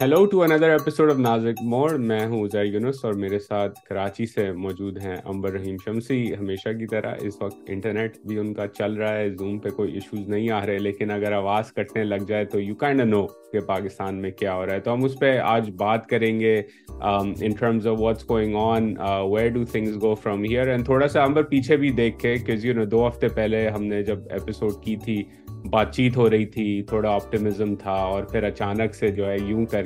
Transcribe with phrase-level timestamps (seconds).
[0.00, 4.26] Hello to another episode of Nazuk Mor میں ہوں ازیر یونس اور میرے ساتھ کراچی
[4.26, 8.66] سے موجود ہیں امبر رحیم شمسی ہمیشہ کی طرح اس وقت انٹرنیٹ بھی ان کا
[8.78, 12.24] چل رہا ہے زوم پہ کوئی ایشوز نہیں آ رہے لیکن اگر آواز کٹنے لگ
[12.28, 13.22] جائے تو یو کینڈ نو
[13.52, 16.56] کہ پاکستان میں کیا ہو رہا ہے تو ہم اس پہ آج بات کریں گے
[17.00, 18.92] in terms of what's going on
[19.32, 22.74] where do things go from here and تھوڑا سا امبر پیچھے بھی دیکھ کے یو
[22.74, 25.22] نو دو ہفتے پہلے ہم نے جب ایپیسوڈ کی تھی
[25.70, 29.64] بات چیت ہو رہی تھی تھوڑا آپٹمزم تھا اور پھر اچانک سے جو ہے یوں
[29.70, 29.82] کر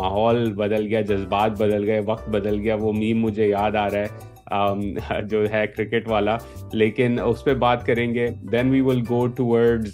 [0.00, 4.04] ماحول بدل گیا جذبات بدل گئے وقت بدل گیا وہ میم مجھے یاد آ رہا
[4.04, 4.08] ہے
[5.30, 6.36] جو ہے کرکٹ والا
[6.72, 9.88] لیکن اس پہ بات کریں گے then we will go toward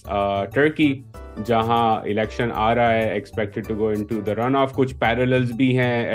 [0.55, 0.93] Turkey
[1.47, 3.19] جہاں الیکشن آ رہا ہے
[3.55, 6.11] to to go in the run off کچھ پیرلز بھی ہیں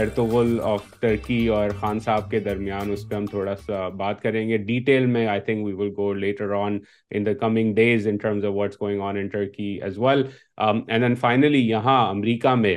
[0.73, 4.57] آف ٹرکی اور خان صاحب کے درمیان اس پہ ہم تھوڑا سا بات کریں گے
[4.71, 6.79] ڈیٹیل میں I think we will go later on on in
[7.09, 10.23] in in the coming days terms of going Turkey as well
[10.57, 12.75] and then finally یہاں امریکہ میں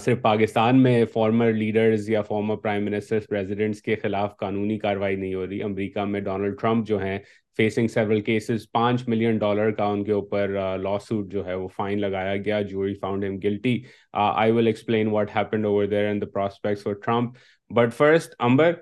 [0.00, 5.46] صرف پاکستان میں فارمر لیڈرز یا فارمر پرائم منسٹر کے خلاف قانونی کارروائی نہیں ہو
[5.46, 7.18] رہی امریکہ میں ڈونلڈ ٹرمپ جو ہیں
[7.56, 11.68] فیسنگ سیورل کیسز پانچ ملین ڈالر کا ان کے اوپر لا سوٹ جو ہے وہ
[11.76, 12.84] فائن لگایا گیا جو
[14.12, 15.30] I will explain what
[15.90, 17.36] the prospects for Trump
[17.76, 18.72] but first Amber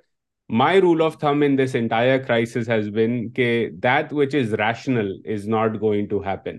[1.04, 3.46] of them in this entire has been کہ
[3.84, 6.56] that which is rational is not going to happen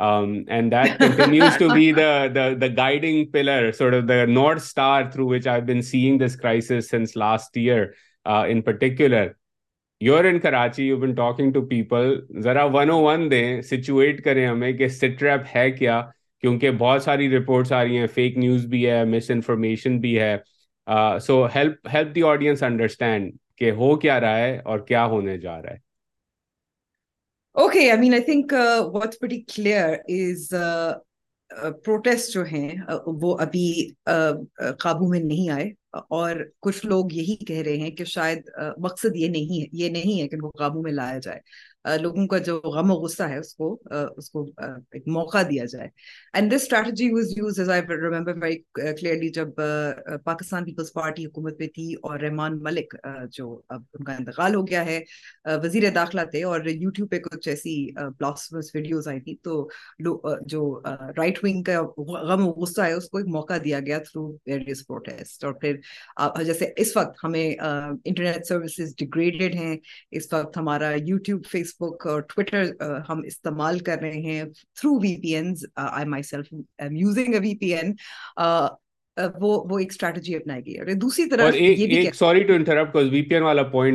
[0.00, 7.84] and دنوز to be guiding pillar through which been سیگ this crisis since last year
[8.30, 9.28] in particular
[10.04, 14.72] your اناچی you been talking to people ذرا one او one دیں situate کریں ہمیں
[14.78, 16.00] کہ سٹرپ ہے کیا
[16.40, 20.36] کیونکہ بہت ساری رپورٹس آ رہی ہیں فیک نیوز بھی ہے مس انفارمیشن بھی ہے
[21.26, 25.60] so help help the audience understand کہ ہو کیا رہا ہے اور کیا ہونے جا
[25.62, 25.82] رہا ہے
[27.62, 28.52] okay I mean I think
[28.92, 29.18] what's
[29.54, 30.40] clear is
[31.84, 32.68] protest جو ہیں
[33.22, 33.66] وہ ابھی
[34.82, 35.66] قابو میں نہیں آئے
[36.18, 38.50] اور کچھ لوگ یہی کہہ رہے ہیں کہ شاید
[38.86, 41.40] مقصد یہ نہیں ہے یہ نہیں ہے کہ ان کو قابو میں لایا جائے
[42.00, 43.66] لوگوں کا جو غم و غصہ ہے اس کو
[44.18, 44.44] اس کو
[44.94, 45.88] ایک موقع دیا جائے
[46.38, 48.38] and this strategy was use as I remember
[48.72, 49.48] clearly جب
[50.24, 52.94] پاکستان پیپلز پارٹی حکومت پہ تھی اور رحمان ملک
[53.36, 54.98] جو اب ان کا انتقال ہو گیا ہے
[55.64, 59.68] وزیر داخلہ تھے اور یوٹیوب پہ کچھ ایسی بلاگس ویڈیوز آئی تھی تو
[60.48, 60.64] جو
[61.18, 61.80] رائٹ ونگ کا
[62.30, 65.76] غم و غصہ ہے اس کو ایک موقع دیا گیا تھرو ویریس پروٹیسٹ اور پھر
[66.46, 69.76] جیسے اس وقت ہمیں انٹرنیٹ سروسز ڈگریڈیڈ ہیں
[70.18, 72.70] اس وقت ہمارا یوٹیوب فیس بک اور ٹویٹر
[73.08, 74.44] ہم استعمال کر رہے ہیں
[81.02, 81.54] دوسری طرف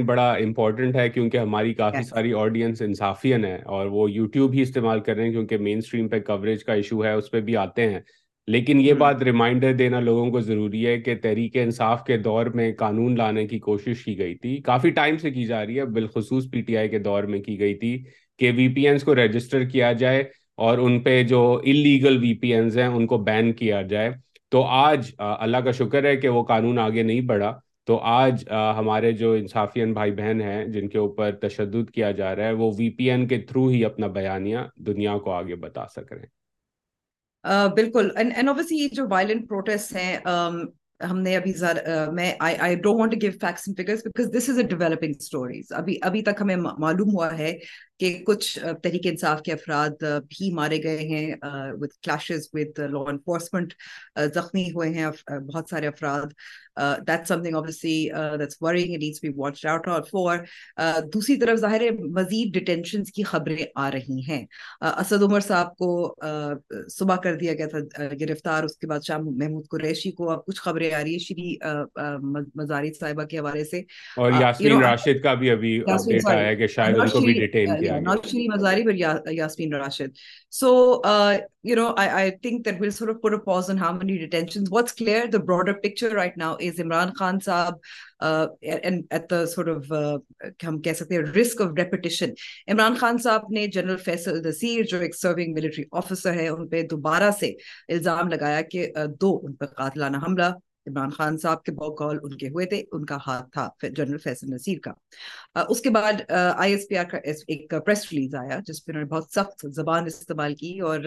[0.07, 4.99] بڑا امپورٹنٹ ہے کیونکہ ہماری کافی ساری آڈینس انصافین ہے اور وہ یوٹیوب ہی استعمال
[4.99, 7.89] کر رہے ہیں کیونکہ مین اسٹریم پہ کوریج کا ایشو ہے اس پہ بھی آتے
[7.93, 7.99] ہیں
[8.53, 12.71] لیکن یہ بات ریمائنڈر دینا لوگوں کو ضروری ہے کہ تحریک انصاف کے دور میں
[12.77, 16.49] قانون لانے کی کوشش کی گئی تھی کافی ٹائم سے کی جا رہی ہے بالخصوص
[16.51, 17.91] پی ٹی آئی کے دور میں کی گئی تھی
[18.39, 20.23] کہ وی پی اینس کو رجسٹر کیا جائے
[20.67, 24.09] اور ان پہ جو انلیگل وی پی اینز ہیں ان کو بین کیا جائے
[24.51, 27.53] تو آج اللہ کا شکر ہے کہ وہ قانون آگے نہیں بڑھا
[27.87, 28.43] تو آج
[28.77, 32.71] ہمارے جو انصافین بھائی بہن ہیں جن کے اوپر تشدد کیا جا رہا ہے وہ
[32.77, 36.37] وی پی این کے تھرو ہی اپنا بیانیاں دنیا کو آگے بتا سک رہے ہیں
[37.43, 38.09] بالکل
[38.95, 40.17] جو وائلنٹ پروٹیسٹ ہیں
[41.09, 41.53] ہم نے ابھی
[42.15, 46.41] میں I don't give facts and because this is a developing stories ابھی ابھی تک
[46.41, 47.53] ہمیں معلوم ہوا ہے
[47.99, 48.47] کہ کچھ
[48.83, 51.25] تحریک انصاف کے افراد بھی مارے گئے ہیں
[51.81, 53.73] with clashes with law enforcement
[54.35, 56.27] زخمی ہوئے ہیں بہت سارے افراد
[57.07, 57.95] that something obviously
[58.39, 60.37] that's worrying needs be watched out اور فور
[61.13, 61.89] دوسری طرف ظاہر ہے
[62.19, 64.43] مزید ڈیٹینشنز کی خبریں آ رہی ہیں
[64.91, 65.91] اسد عمر صاحب کو
[66.95, 70.61] صبح کر دیا گیا تھا گرفتار اس کے بعد شاہ محمود قریشی کو اب کچھ
[70.61, 71.55] خبریں آ رہی ہیں شری
[72.61, 73.81] مزاری صاحبہ کے حوالے سے
[74.27, 77.75] اور یاسمین راشد کا بھی ابھی اپڈیٹ آیا ہے کہ شاید ان کو بھی ڈیٹین
[77.79, 79.49] کیا رسکٹیشن
[92.67, 94.41] عمران خان صاحب نے جنرل فیصل
[94.91, 97.51] جو ایک سرونگ ملٹری آفیسر ہے ان پہ دوبارہ سے
[97.95, 98.87] الزام لگایا کہ
[99.21, 100.51] دو ان پر قاتلانہ حملہ
[100.89, 104.53] عمران خان صاحب کے بوکال ان کے ہوئے تھے ان کا ہاتھ تھا جنرل فیصل
[104.53, 104.91] نصیر کا
[105.69, 107.17] اس کے بعد آئی ایس پی آر کا
[107.49, 111.03] ایک پریس ریلیز آیا جس پہ انہوں نے بہت سخت زبان استعمال کی اور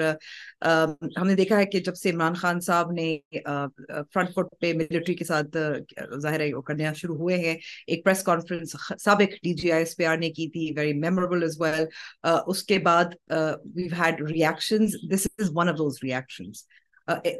[0.66, 3.08] ہم نے دیکھا ہے کہ جب سے عمران خان صاحب نے
[3.44, 5.56] فرنٹ فٹ پہ ملٹری کے ساتھ
[6.26, 7.56] ظاہر ہے کرنے شروع ہوئے ہیں
[7.94, 11.42] ایک پریس کانفرنس سابق D G I S P R نے کی تھی ویری میموریبل
[11.44, 11.84] از ویل
[12.46, 16.62] اس کے بعد we've had reactions this is one of those reactions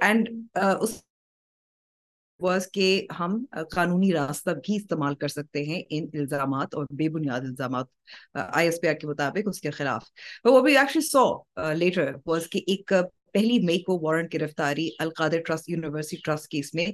[0.01, 0.29] and
[0.63, 1.01] us
[2.43, 2.87] was کہ
[3.19, 3.37] ہم
[3.75, 7.87] قانونی راستہ بھی استعمال کر سکتے ہیں ان الزامات اور بے بنیاد الزامات
[8.49, 10.11] آئی ایس پی آر کے مطابق اس کے خلاف
[10.51, 11.25] وہ بھی ایکچولی سو
[11.85, 12.93] لیٹر واز کہ ایک
[13.35, 16.85] پہلی مئی کو وارنٹ گرفتاری Al Qadir trust university trust case میں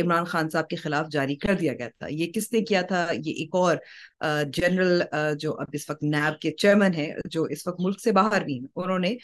[0.00, 3.06] عمران خان صاحب کے خلاف جاری کر دیا گیا تھا یہ کس نے کیا تھا
[3.24, 3.76] یہ ایک اور
[4.58, 5.02] جنرل
[5.40, 8.58] جو اب اس وقت نیب کے چیئرمن ہیں جو اس وقت ملک سے باہر بھی
[8.58, 9.14] ہیں انہوں نے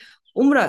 [0.41, 0.67] عمرہ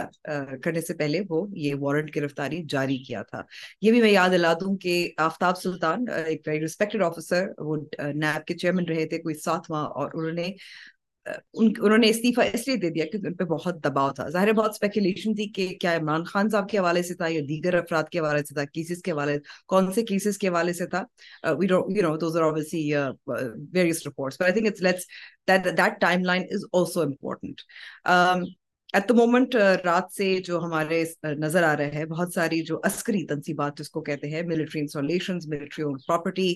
[0.63, 3.41] کرنے سے پہلے وہ یہ وارنٹ گرفتاری جاری کیا تھا
[3.81, 4.95] یہ بھی میں یاد دلا دوں کہ
[5.27, 7.75] آفتاب سلطان ایک ریسپیکٹڈ آفیسر وہ
[8.07, 10.33] نیب کے چیئرمین رہے تھے کوئی ساتھ ماہ اور
[12.03, 15.47] استعفیٰ اس لیے دے دیا کیونکہ ان پہ بہت دباؤ تھا ظاہر بہت اسپیکولیشن تھی
[15.55, 18.53] کہ کیا عمران خان صاحب کے حوالے سے تھا یا دیگر افراد کے حوالے سے
[18.55, 19.37] تھا کیسز کے حوالے
[19.73, 21.03] کون سے کیسز کے حوالے سے تھا
[28.95, 29.55] ایٹ دا مومنٹ
[29.85, 33.89] رات سے جو ہمارے uh, نظر آ رہے ہیں بہت ساری جو عسکری تنصیبات جس
[33.89, 36.47] کو کہتے ہیں ملٹری انسٹالیشن ملٹری پراپرٹی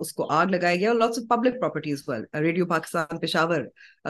[0.00, 3.64] اس کو آگ لگائی گیا اور lots of public property as well radio Pakistan Peshawar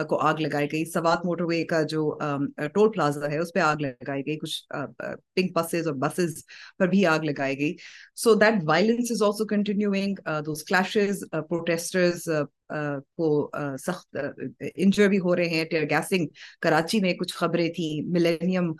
[0.09, 3.53] کو آگ لگائی گئی سوات موٹر وے کا جو ٹول um, پلازا uh, ہے اس
[3.53, 6.41] پہ آگ لگائی گئی کچھ پنک uh, بسز اور بسز
[6.79, 7.75] پر بھی آگ لگائی گئی
[8.23, 12.27] so that violence is also continuing those clashes protesters
[13.17, 13.49] کو
[13.85, 14.17] سخت
[14.75, 16.25] انجر بھی ہو رہے ہیں ٹیئر گیسنگ
[16.61, 18.71] کراچی میں کچھ خبریں تھیں ملینیم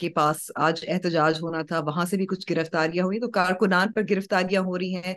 [0.00, 4.02] کے پاس آج احتجاج ہونا تھا وہاں سے بھی کچھ گرفتاریاں ہوئی تو کارکنان پر
[4.10, 5.14] گرفتاریاں ہو رہی ہیں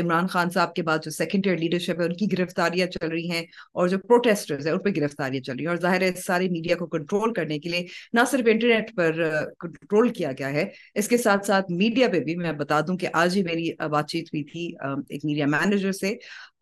[0.00, 3.42] عمران خان صاحب کے بعد جو سیکنڈ لیڈرشپ ہے ان کی گرفتاریاں چل رہی ہیں
[3.78, 6.76] اور جو پروٹیسٹرز ہیں ان پہ گرفتاریاں چل رہی ہیں اور ظاہر ہے ساری میڈیا
[6.76, 7.86] کو کنٹرول کرنے کے لیے
[8.18, 9.22] نہ صرف انٹرنیٹ پر
[9.60, 10.64] کنٹرول کیا گیا ہے
[11.02, 14.08] اس کے ساتھ ساتھ میڈیا پہ بھی میں بتا دوں کہ آج ہی میری بات
[14.10, 14.66] چیت ہوئی تھی
[15.08, 16.14] ایک میڈیا مینیجر سے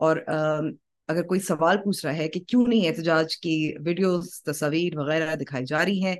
[0.09, 0.17] اور
[1.09, 5.65] اگر کوئی سوال پوچھ رہا ہے کہ کیوں نہیں احتجاج کی ویڈیوز تصاویر وغیرہ دکھائی
[5.75, 6.17] جا رہی ہیں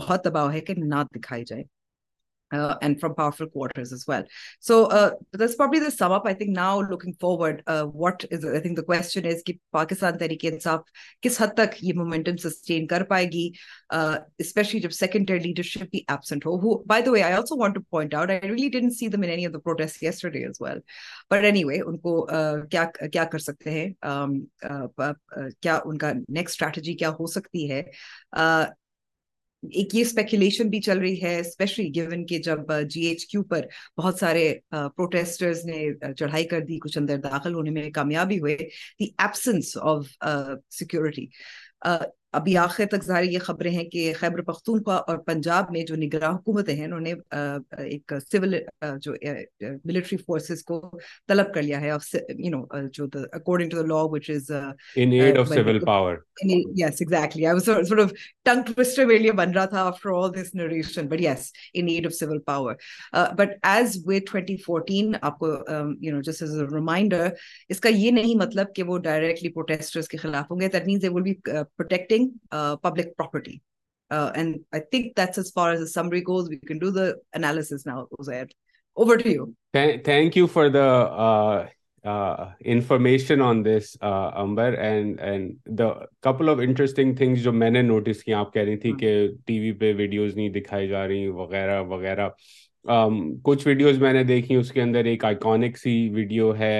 [0.00, 1.62] بہت دباؤ ہے کہ نہ دکھائی جائے
[2.52, 3.10] لیڈرٹ
[16.44, 16.84] ہوئی
[21.64, 21.98] وے ان
[25.98, 27.82] کا نیکسٹ اسٹریٹجی کیا ہو سکتی ہے
[29.62, 33.64] ایک یہ اسپیکولیشن بھی چل رہی ہے اسپیشلی گیون کہ جب جی ایچ کیو پر
[33.98, 38.56] بہت سارے پروٹیسٹرز نے چڑھائی کر دی کچھ اندر داخل ہونے میں کامیابی ہوئے
[38.98, 40.06] دی ایبسنس آف
[40.78, 41.26] سیکورٹی
[42.38, 46.30] ابھی آخر تک ظاہر یہ خبریں ہیں کہ خیبر پختونخوا اور پنجاب میں جو نگراں
[46.34, 47.12] حکومتیں ہیں انہوں نے
[47.88, 49.12] ایک جو جو
[49.84, 51.92] ملٹری فورسز کو کو طلب کر لیا ہے
[59.32, 59.90] بن رہا تھا
[66.74, 67.22] 2014
[67.68, 68.98] اس کا یہ نہیں مطلب کہ وہ
[70.10, 73.42] کے خلاف ہوں گے نوٹس
[88.22, 92.28] کی آپ کہیں تھی کہ ٹی وی پہ ویڈیوز نہیں دکھائی جا رہی وغیرہ وغیرہ
[93.44, 96.72] کچھ ویڈیوز میں نے دیکھی اس کے اندر ایک آئیکونک سی ویڈیو ہے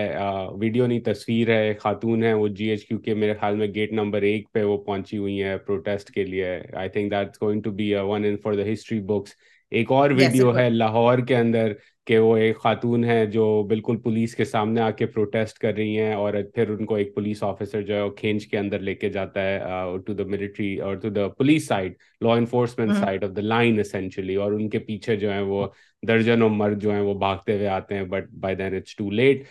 [0.61, 3.93] ویڈیو نہیں تصویر ہے خاتون ہے وہ جی ایچ کیو کے میرے خیال میں گیٹ
[3.93, 7.93] نمبر ایک پہ وہ پہنچی ہوئی ہیں پروٹیسٹ کے لیے I think going to be
[8.09, 9.35] one for the history books
[9.77, 11.73] ایک اور ویڈیو ہے لاہور کے اندر
[12.07, 15.99] کہ وہ ایک خاتون ہے جو بالکل پولیس کے سامنے آ کے پروٹیسٹ کر رہی
[15.99, 18.95] ہیں اور پھر ان کو ایک پولیس آفیسر جو ہے وہ کھینچ کے اندر لے
[18.95, 19.59] کے جاتا ہے
[20.07, 21.95] ٹو دا ملٹری اور to the police side
[22.25, 25.67] law enforcement side of the line essentially اور ان کے پیچھے جو ہے وہ
[26.09, 29.45] درجنوں مرد جو ہیں وہ بھاگتے ہوئے آتے ہیں but by then it's too late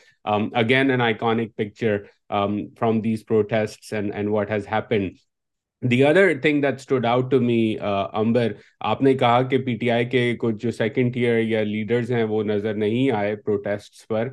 [0.63, 1.97] again an iconic picture
[2.79, 5.07] from these protest and what has happen
[5.91, 8.51] the other thing that stood out to me Amber
[8.91, 12.23] آپ نے کہا کہ پی ٹی آئی کے کچھ جو سیکنڈ ایئر یا leaders ہیں
[12.31, 14.29] وہ نظر نہیں آئے پروٹیسٹ پر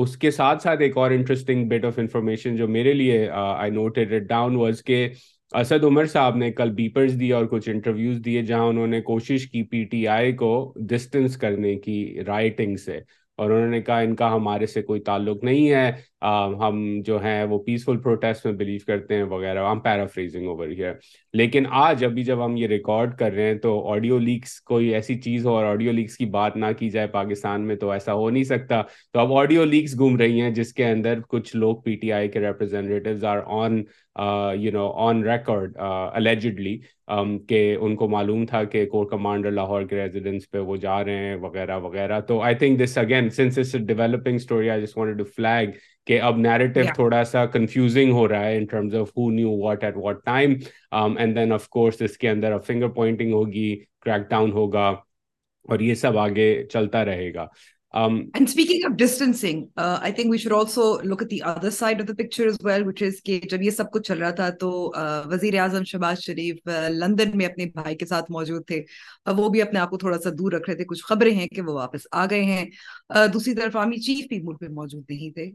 [0.00, 3.98] اس کے ساتھ ساتھ ایک اور انٹرسٹنگ بٹ آف انفارمیشن جو میرے لیے I note
[3.98, 5.08] it down was کہ
[5.58, 9.46] اسد عمر صاحب نے کل بیپرز دیے اور کچھ انٹرویوز دیے جہاں انہوں نے کوشش
[9.50, 10.48] کی پی ٹی آئی کو
[10.90, 12.96] ڈسٹنس کرنے کی رائٹنگ سے
[13.38, 15.90] اور انہوں نے کہا ان کا ہمارے سے کوئی تعلق نہیں ہے
[16.26, 20.68] ہم جو ہیں وہ پیسفل پروٹیسٹ میں بلیو کرتے ہیں وغیرہ ہم پیرا فریزنگ اوور
[20.78, 20.92] ہے
[21.38, 25.20] لیکن آج ابھی جب ہم یہ ریکارڈ کر رہے ہیں تو آڈیو لیکس کوئی ایسی
[25.20, 28.30] چیز ہو اور آڈیو لیکس کی بات نہ کی جائے پاکستان میں تو ایسا ہو
[28.30, 28.80] نہیں سکتا
[29.12, 32.28] تو اب آڈیو لیکس گھوم رہی ہیں جس کے اندر کچھ لوگ پی ٹی آئی
[32.28, 33.80] کے representatives are on
[34.60, 36.76] you know on record allegedly
[37.48, 41.24] کہ ان کو معلوم تھا کہ کور کمانڈر لاہور کے ریزیڈینس پہ وہ جا رہے
[41.26, 44.84] ہیں وغیرہ وغیرہ تو I think this again since it's developing story I
[45.18, 45.70] to flag
[46.06, 46.40] کہ اب
[46.94, 50.24] تھوڑا سا کنفیوزنگ ہو ہو رہا ہے in terms of of new what what at
[50.92, 54.92] time and then course اس کے اندر فنگر پوائنٹنگ ہوگی کریک ڈاؤن ہوگا
[55.70, 55.82] جب
[63.62, 67.46] یہ سب کچھ چل رہا تھا تو uh, وزیر اعظم شہباز شریف uh, لندن میں
[67.46, 67.66] اپنے
[68.14, 71.46] uh, وہ بھی اپنے آپ کو تھوڑا سا دور رکھ رہے تھے کچھ خبریں ہیں
[71.54, 72.64] کہ وہ واپس آ گئے ہیں
[73.32, 75.48] دوسری طرف آرمی چیف بھی موجود نہیں تھے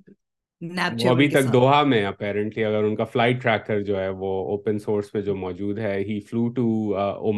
[0.61, 4.79] وہ ابھی تک دوہا میں اپیرنٹلی اگر ان کا فلائٹ ٹریکر جو ہے وہ اوپن
[4.85, 6.65] سورس پہ جو موجود ہے he flew to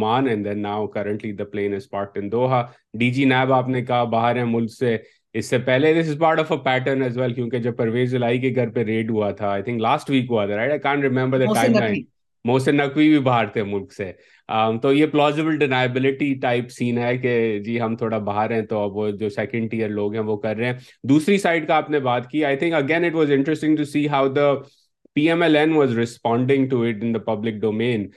[0.05, 2.65] and then now currently the plane is in Doha
[2.99, 4.97] D G NAB آپ نے کہا باہر ہے ملک سے
[5.39, 8.39] اس سے پہلے this is part of a pattern as well کیونکہ جب پرویز الائی
[8.41, 11.03] کے گھر پہ ریڈ ہوا تھا آئی تھنک لاسٹ ویک ہوا تھا right I can't
[11.03, 12.03] remember the timeline
[12.45, 14.11] Mohsin Naqvi بھی باہر تھے ملک سے
[14.81, 17.34] تو یہ پلازیبل ڈینائبلٹی ٹائپ سین ہے کہ
[17.65, 20.55] جی ہم تھوڑا باہر ہیں تو اب وہ جو سیکنڈ ایئر لوگ ہیں وہ کر
[20.58, 23.75] رہے ہیں دوسری سائڈ کا آپ نے بات کی I think again it was interesting
[23.77, 24.51] to see how the
[25.13, 28.08] P M L N was responding to it in public domain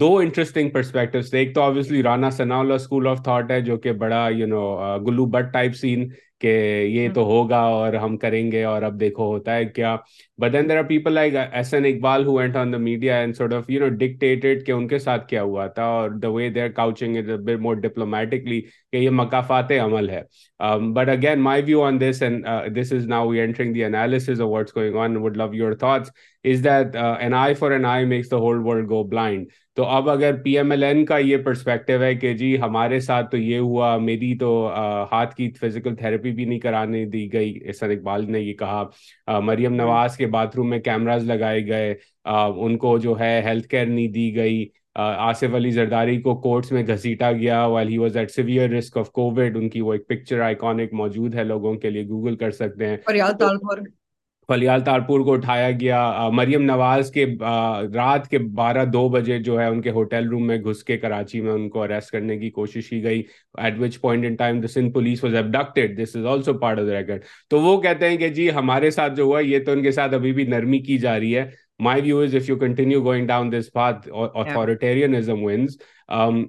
[0.00, 3.92] do interesting perspective تھے ایک تو obviously Rana Sana school of thought ہے جو کہ
[4.04, 4.66] بڑا you know
[5.06, 6.08] Gullu Butt type scene
[6.44, 6.50] کہ
[6.92, 9.94] یہ ہاں۔ تو ہوگا اور ہم کریں گے اور اب دیکھو ہوتا ہے کیا
[10.40, 14.72] but then there are people like S N Iqbal sort of you know dictated کہ
[14.72, 18.60] ان کے ساتھ کیا ہوا تھا اور the way they are couching more diplomatically
[18.92, 20.22] کہ یہ مقافات عمل ہے
[21.00, 22.46] but again my view on this and
[22.80, 24.28] this is now we entering the analysis
[25.04, 26.10] on would love your thoughts
[26.52, 27.70] is that an an eye eye for
[28.06, 29.46] makes the whole world go blind
[29.76, 33.30] تو اب اگر P M L N کا یہ perspective ہے کہ جی ہمارے ساتھ
[33.30, 34.50] تو یہ ہوا میری تو
[35.12, 39.74] ہاتھ کی فزیکل تھراپی بھی نہیں کرانے دی گئی احسن اقبال نے یہ کہا مریم
[39.74, 41.94] نواز کے باتھ روم میں کیمراز لگائے گئے
[42.64, 44.64] ان کو جو ہے ہیلتھ کیئر نہیں دی گئی
[45.04, 49.10] آصف علی زرداری کو کورٹس میں گھسیٹا گیا well he was at severe risk of
[49.12, 52.88] covid ان کی وہ ایک پکچر آئکونک موجود ہے لوگوں کے لیے گوگل کر سکتے
[52.88, 52.96] ہیں
[54.48, 57.24] فلیال تارپور کو اٹھایا گیا مریم نواز کے
[57.94, 61.40] رات کے بارہ دو بجے جو ہے ان کے ہوٹل روم میں گھس کے کراچی
[61.40, 63.22] میں ان کو اریسٹ کرنے کی کوشش کی گئی
[63.64, 64.40] at which point
[66.26, 69.40] also part of the record تو وہ کہتے ہیں کہ جی ہمارے ساتھ جو ہوا
[69.40, 71.44] یہ تو ان کے ساتھ ابھی بھی نرمی کی جا رہی ہے
[71.84, 75.66] my view is if you continue going down this this is only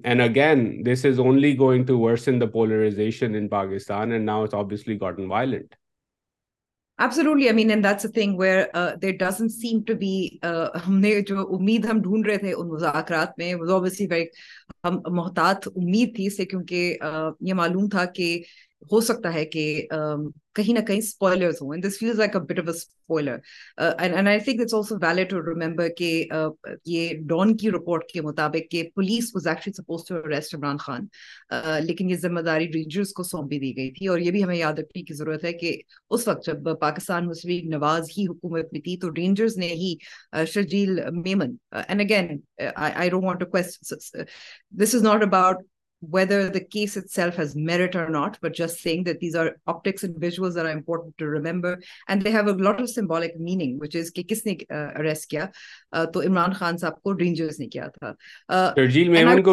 [0.05, 5.75] and again this is only going to worse in polarisation in Pakistan violent
[6.99, 7.29] ہم
[10.99, 13.39] نے جو امید ہم رہے تھے ان مذاکرات
[15.17, 16.97] محتاط امید تھی کیونکہ
[17.47, 18.39] یہ معلوم تھا کہ
[18.92, 19.63] ہو سکتا ہے کہ
[20.56, 23.38] کہیں نہ کہیں اسپوائلرز ہوں this feels like a bit of a spoiler
[24.27, 26.12] I think it's also valid to remember کہ
[26.92, 31.06] یہ ڈان کی رپورٹ کے مطابق کہ police was actually suppose to arrest Imran Khan
[31.86, 34.56] لیکن یہ ذمہ داری رینجرز کو سونپ بھی دی گئی تھی اور یہ بھی ہمیں
[34.56, 35.77] یاد رکھنے کی ضرورت ہے کہ
[36.10, 39.94] اس وقت جب پاکستان مسلم لیگ نواز ہی حکومت میں تھی تو رینجرز نے ہی
[40.54, 41.56] Sharjeel Memon
[41.88, 42.38] and again
[42.75, 44.24] I don't want to question
[44.84, 45.65] this is not about
[46.09, 49.45] whether the case itself has merit or not, but just saying that that these are
[49.47, 51.77] are optics and And visuals important to remember.
[52.25, 54.12] they have a lot of symbolic meaning, which is
[54.71, 55.35] arrest
[56.13, 57.13] تو عمران خان صاحب کو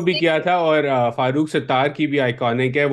[0.02, 0.84] کیا تھا اور
[1.16, 2.86] فاروق ستار کی بھی آئی کنکے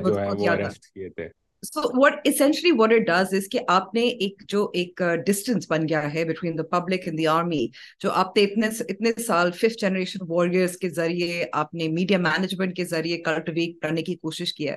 [1.64, 4.42] so what what essentially it does کہ آپ نے ایک
[4.73, 7.66] ایک جو ڈسٹینس بن گیا ہے between the public the army
[8.02, 12.76] جو آپ نے اتنے اتنے سال ففتھ جنریشن واریئرس کے ذریعے آپ نے میڈیا مینجمنٹ
[12.76, 14.76] کے ذریعے کلٹیویٹ کرنے کی کوشش کی ہے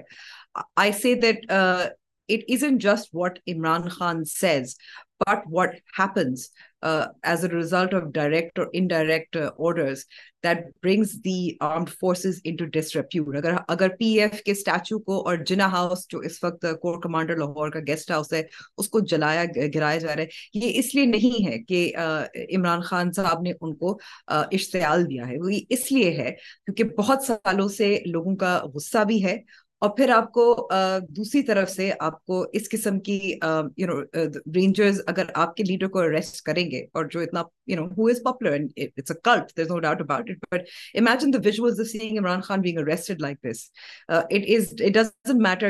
[0.86, 4.75] I see that it is in just what Imran Khan says
[5.27, 6.50] but what happens
[6.86, 9.48] is a of direct اور انڈائریکٹر
[13.67, 17.69] اگر پی ایف کے اسٹیچو کو اور جنا ہاؤس جو اس وقت کور کمانڈر لاہور
[17.72, 18.41] کا گیسٹ ہاؤس ہے
[18.77, 19.43] اس کو جلایا
[19.75, 21.86] گرایا جا رہا ہے یہ اس لیے نہیں ہے کہ
[22.57, 23.98] عمران خان صاحب نے ان کو
[24.36, 29.03] اشتعال دیا ہے وہ یہ اس لیے ہے کیونکہ بہت سالوں سے لوگوں کا غصہ
[29.07, 29.38] بھی ہے
[29.86, 30.43] اور پھر آپ کو
[31.15, 36.01] دوسری طرف سے آپ کو اس قسم کی رینجرز اگر اگر آپ کے لیڈر کو
[36.46, 37.88] کریں گے اور جو اتنا کہ uh,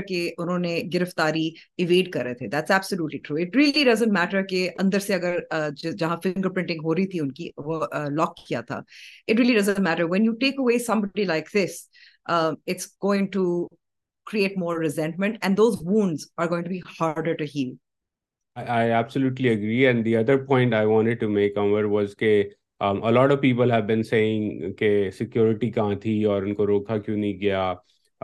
[0.08, 2.46] کہ انہوں نے گرفتاری ایویڈ کر رہے تھے
[4.78, 5.20] اندر سے
[5.98, 7.88] جہاں فنگر پرنٹنگ ہو رہی تھی ان کی وہ
[8.48, 8.82] کیا تھا
[14.31, 15.72] سیکورٹی
[26.01, 27.74] تھی اور ان کو روکا کیوں نہیں گیا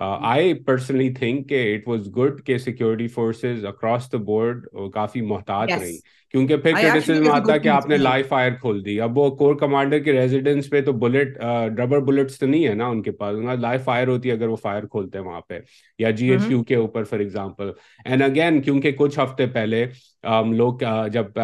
[0.02, 5.72] آئی پرسنلی تھنک کہ اٹ واز گڈ کہ security forces across the board کافی محتاط
[5.80, 5.98] رہی
[6.32, 10.14] کیونکہ پھر آتا کہ آپ نے لائف فائر کھول دی اب وہ کور کمانڈر کے
[10.20, 11.38] ریزیڈینس پہ تو بلٹ
[11.78, 14.56] ڈبر بلٹس تو نہیں ہے نا ان کے پاس لائف فائر ہوتی ہے اگر وہ
[14.62, 15.60] فائر کھولتے ہیں وہاں پہ
[16.00, 17.70] یا جی ایچ یو کے اوپر فار ایگزامپل
[18.06, 19.86] اینڈ اگین کیونکہ کچھ ہفتے پہلے
[20.30, 20.80] ہم لوگ
[21.14, 21.40] جب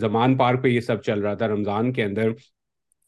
[0.00, 2.30] زمان پارک پہ یہ سب چل رہا تھا رمضان کے اندر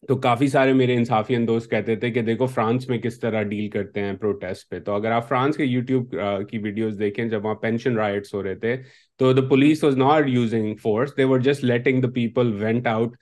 [0.08, 3.42] تو کافی سارے میرے انصافی اندوز دوست کہتے تھے کہ دیکھو فرانس میں کس طرح
[3.52, 6.14] ڈیل کرتے ہیں پروٹیسٹ پہ تو اگر آپ فرانس کے یوٹیوب
[6.50, 8.76] کی ویڈیوز دیکھیں جب وہاں پینشن رائٹس ہو رہے تھے
[9.18, 13.16] تو the police was not using force they were just letting the people vent out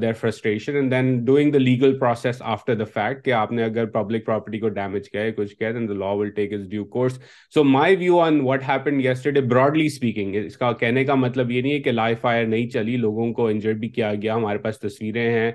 [0.00, 3.86] their frustration and then doing the legal process after the fact کہ آپ نے اگر
[3.90, 6.84] پبلک پراپرٹی کو ڈیمیج کیا کیا ہے کچھ then the law will take is due
[6.96, 7.18] course
[7.54, 9.00] so my view on what happen
[9.30, 12.68] yesterday broadly speaking اس کا کہنے کا مطلب یہ نہیں ہے کہ لائف فائر نہیں
[12.70, 15.50] چلی لوگوں کو انجر بھی کیا گیا ہمارے پاس تصویریں ہیں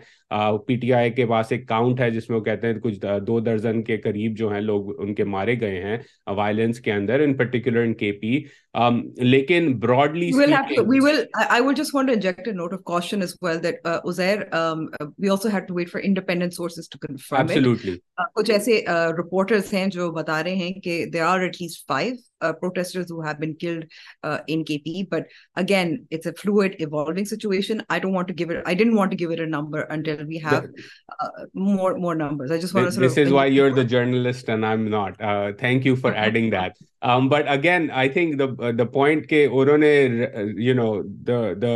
[0.67, 3.39] پی ٹی آئی کے پاس ایک کاؤنٹ ہے جس میں وہ کہتے ہیں کچھ دو
[3.39, 5.97] درجن کے قریب جو ہیں لوگ ان کے مارے گئے ہیں
[6.37, 8.39] وائلنس کے اندر ان پرٹیکولر ان کے پی
[8.77, 9.71] جو
[20.13, 20.75] بتا رہے ہیں
[37.29, 38.39] but again I think
[38.79, 39.87] the point کہ انہوں نے
[40.65, 40.85] you know
[41.61, 41.73] the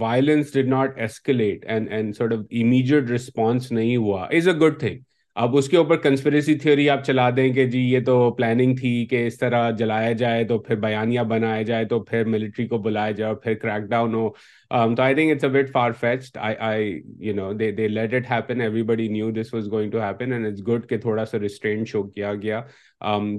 [0.00, 4.98] violence not escalate and and of immediate response نہیں ہوا از اے گڈ تھنگ
[5.40, 8.90] اب اس کے اوپر کنسپریسی تھیوری آپ چلا دیں کہ جی یہ تو پلاننگ تھی
[9.10, 13.26] کہ اس طرح جلایا جائے تو پھر بیانیاں بنایا جائے تو پھر ملٹری کو بلایا
[13.28, 14.26] اور پھر کریک ڈاؤن ہو
[14.74, 17.56] um, تو I think it's it's a far fetched
[17.90, 18.60] let it happen happen
[18.92, 22.60] everybody knew this was going to end good کہ تھوڑا سا ریسٹرینٹ شو کیا گیا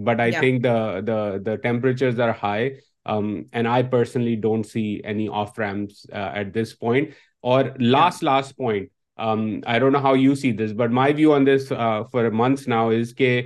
[0.07, 2.69] but I think the the temperatures are high
[3.05, 7.09] and I personally don't see any of reams at this point
[7.53, 8.89] اور last last point
[9.21, 12.23] um, I don't know how you see this, this but my view on uh, for
[12.43, 13.41] months now is کہ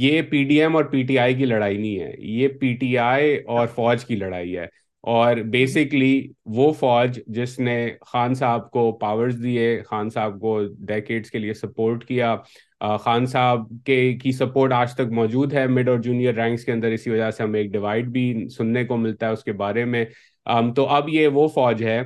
[0.00, 2.96] یہ P D M اور P T I کی لڑائی نہیں ہے یہ پی T
[2.98, 4.64] آئی اور فوج کی لڑائی ہے
[5.14, 6.12] اور بیسکلی
[6.58, 7.74] وہ فوج جس نے
[8.12, 10.58] خان صاحب کو پاورز دیے خان صاحب کو
[10.92, 12.34] ڈیکیڈز کے لیے سپورٹ کیا
[13.04, 16.92] خان صاحب کے کی سپورٹ آج تک موجود ہے مڈ اور جونیئر رینکس کے اندر
[16.96, 18.24] اسی وجہ سے ہمیں ایک ڈیوائڈ بھی
[18.56, 20.04] سننے کو ملتا ہے اس کے بارے میں
[20.76, 22.00] تو اب یہ وہ فوج ہے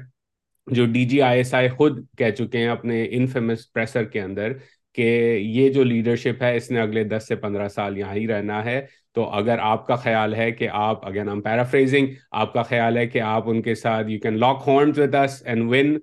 [0.76, 4.52] جو D G I S I خود کہہ چکے ہیں اپنے انفیمس پریسر کے اندر
[4.94, 5.06] کہ
[5.54, 8.80] یہ جو لیڈرشپ ہے اس نے اگلے دس سے پندرہ سال یہاں ہی رہنا ہے
[9.14, 12.06] تو اگر آپ کا خیال ہے کہ آپ اگین پیرافریزنگ
[12.40, 15.96] آپ کا خیال ہے کہ آپ ان کے ساتھ you can lock with and one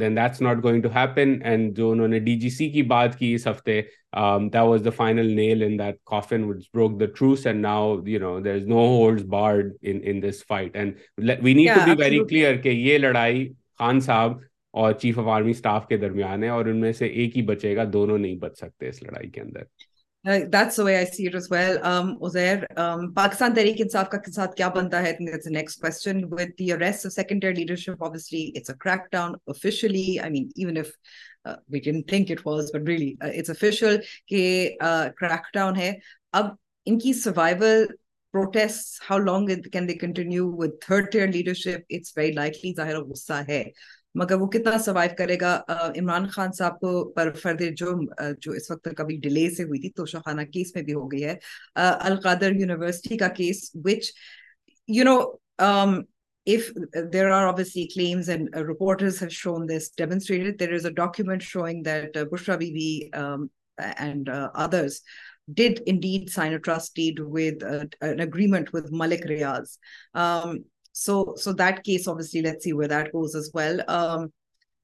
[0.00, 3.18] then that's not going to happen and جو انہوں نے ڈی جی سی کی بات
[3.18, 3.80] کی اس ہفتے
[4.16, 8.38] was the final nail in that coffin would broke the truce and now you know
[8.44, 12.56] there is no hold barred in this fight and we need to be very clear
[12.62, 13.48] کہ یہ لڑائی
[13.82, 14.32] خان صاحب
[14.80, 16.44] اور chief of army staff کے درمیان
[36.34, 36.48] اب
[36.86, 37.12] ان کی
[38.34, 39.56] مگر
[44.36, 45.50] وہ کتنا سروائیو کرے گا
[45.98, 47.92] عمران خان صاحب کو پر فرد جو
[48.56, 48.88] اس وقت
[49.22, 49.88] ڈیلے سے ہوئی تھی
[50.24, 51.34] خانہ کیس کیس میں بھی ہو گئی ہے
[52.08, 53.28] القادر یونیورسٹی کا
[53.84, 54.02] which
[54.96, 55.16] you know
[55.64, 57.10] القاد
[65.52, 69.78] did indeed sign a trust deed with a, an agreement with Malik Riaz.
[70.14, 73.78] Um, so, so that case, obviously, let's see where that goes as well.
[73.88, 74.32] Um,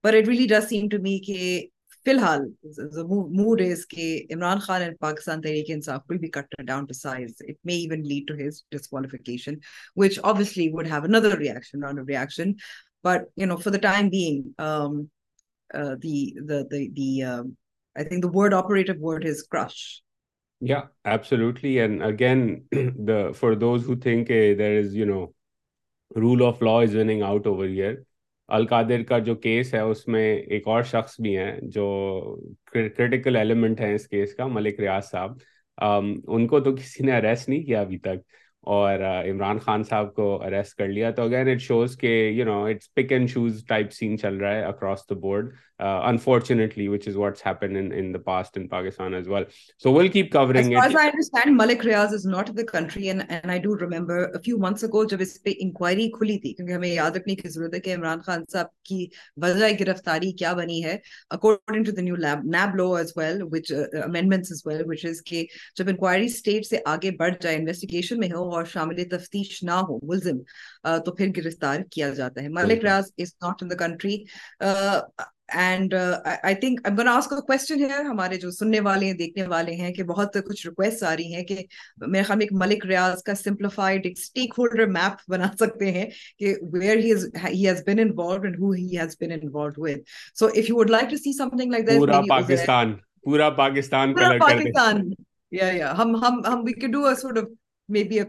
[0.02, 1.68] but it really does seem to me that
[2.06, 6.86] Filhal, the mood is that Imran Khan and Pakistan Tariq Insaf will be cut down
[6.86, 7.34] to size.
[7.40, 9.60] It may even lead to his disqualification,
[9.94, 12.56] which obviously would have another reaction, round of reaction.
[13.02, 15.10] But you know, for the time being, um,
[15.74, 17.56] uh, the the the the um,
[17.96, 20.00] I think the word operative word is crush.
[20.60, 21.78] Yeah, absolutely.
[21.78, 25.34] And again, the for those who think uh, there is, you know,
[26.22, 27.94] rule of law is winning out over here
[28.58, 30.24] Al Qadir کا جو case ہے اس میں
[30.56, 31.84] ایک اور شخص بھی ہیں جو
[32.96, 35.36] کرٹیکل ایلیمنٹ ہیں اس کیس کا ملک ریاض صاحب
[36.36, 38.36] ان کو تو کسی نے اریسٹ نہیں کیا ابھی تک
[38.74, 42.08] اور عمران خان صاحب کو اریسٹ کر لیا تو again it it shows shows کہ
[42.34, 45.18] you know it's pick and and and type scene چل رہا ہے across the the
[45.20, 45.52] board
[45.84, 49.44] unfortunately which is is what's happen in in in past Pakistan as as well
[49.82, 53.58] so keep covering I I understand Malik Riaz not the country a
[54.44, 57.74] few months ago جب اس پہ inquiry کھلی تھی کیونکہ ہمیں یاد رکھنے کی ضرورت
[57.74, 59.06] ہے کہ عمران خان صاحب کی
[59.42, 60.96] وجہ گرفتاری کیا بنی ہے
[61.38, 64.52] according to the new lab NAB law as as well well which which amendments
[65.08, 65.44] is کہ
[65.78, 69.96] جب انکوائری اکورڈنگ سے آگے بڑھ جائے انویسٹیگیشن میں ہو اور شامل تفتیش نہ ہو
[70.12, 70.38] ملزم
[71.04, 72.84] تو پھر گرفتار کیا جاتا ہے ملک
[76.84, 76.98] ملک
[78.08, 79.06] ہمارے جو سننے والے
[79.48, 81.28] والے ہیں ہیں ہیں ہیں دیکھنے کہ کہ کہ بہت کچھ ریکویسٹ آ رہی
[82.12, 83.32] میرے ایک ایک ریاض کا
[85.28, 85.84] بنا سکتے
[90.74, 91.02] پورا
[91.94, 92.18] پورا
[93.24, 94.56] پورا پاکستان پاکستان
[96.42, 97.42] پاکستان
[97.88, 98.28] جب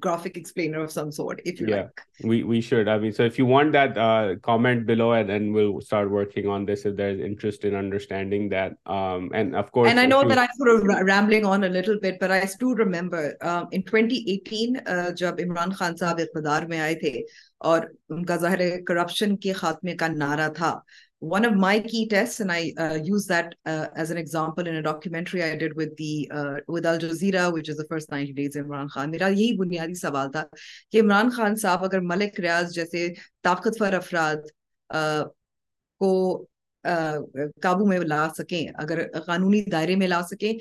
[0.00, 0.72] عمران
[15.72, 17.20] خان صاحب اقتدار میں آئے تھے
[17.68, 17.82] اور
[19.58, 20.74] خاتمے کا نعرہ تھا
[21.20, 24.74] one of my key tests, and I uh, use that uh, as an example in
[24.76, 28.32] a documentary I did with the uh, with Al Jazeera, which is the first 90
[28.32, 29.10] days Imran Khan.
[29.10, 30.44] میرا یہی بنیادی سوال تھا
[30.92, 33.08] کہ عمران خان صاحب اگر ملک ریاض جیسے
[33.42, 34.50] طاقتور افراد
[35.98, 36.14] کو
[36.84, 40.52] قابو میں لا سکیں اگر قانونی دائرے میں لا سکیں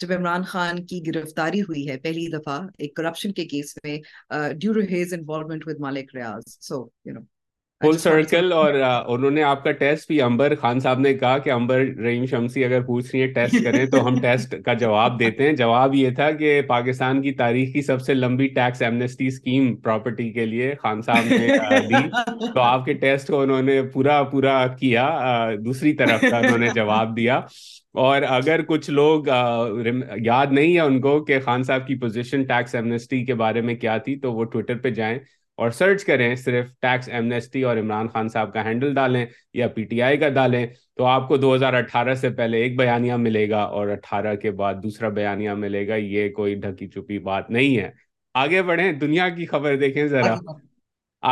[0.00, 3.96] جب عمران خان کی گرفتاری ہوئی ہے پہلی دفعہ ایک کرپشن کے کیس میں
[7.84, 11.12] فل سرکل اچھا، اچھا۔ اور انہوں نے آپ کا ٹیسٹ بھی امبر خان صاحب نے
[11.14, 14.72] کہا کہ امبر رحیم شمسی اگر پوچھ رہی ہیں ٹیسٹ کریں تو ہم ٹیسٹ کا
[14.80, 18.82] جواب دیتے ہیں جواب یہ تھا کہ پاکستان کی تاریخ کی سب سے لمبی ٹیکس
[18.82, 19.28] ایمنسٹی
[19.82, 24.22] پراپرٹی کے لیے خان صاحب نے دی تو آپ کے ٹیسٹ کو انہوں نے پورا
[24.32, 25.06] پورا کیا
[25.64, 27.40] دوسری طرف کا انہوں نے جواب دیا
[28.06, 29.28] اور اگر کچھ لوگ
[30.24, 33.74] یاد نہیں ہے ان کو کہ خان صاحب کی پوزیشن ٹیکس ایمنیسٹی کے بارے میں
[33.84, 35.18] کیا تھی تو وہ ٹویٹر پہ جائیں
[35.58, 39.24] اور سرچ کریں صرف ٹیکس ایمنیسٹی اور عمران خان صاحب کا ہینڈل ڈالیں
[39.60, 40.66] یا پی ٹی آئی کا ڈالیں
[40.96, 44.50] تو آپ کو دو ہزار اٹھارہ سے پہلے ایک بیانیہ ملے گا اور اٹھارہ کے
[44.60, 47.90] بعد دوسرا بیانیہ ملے گا یہ کوئی ڈھکی چھپی بات نہیں ہے
[48.44, 50.34] آگے بڑھیں دنیا کی خبر دیکھیں ذرا